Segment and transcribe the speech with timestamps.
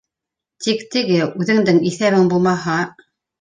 [0.67, 1.19] -Тик теге...
[1.43, 2.81] үҙеңдең иҫәбең булмаһа...